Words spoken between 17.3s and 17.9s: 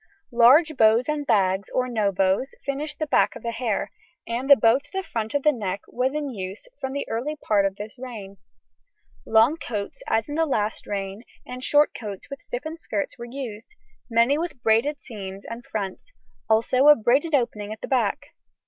opening at the